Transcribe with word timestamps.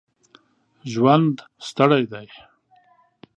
ژوند 0.91 1.35
ستړی 1.67 2.03
دی. 2.11 2.27